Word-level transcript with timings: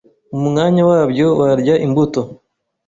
Mu 0.37 0.41
mwanya 0.49 0.81
wabyo 0.89 1.27
warya 1.39 1.75
imbuto, 1.85 2.21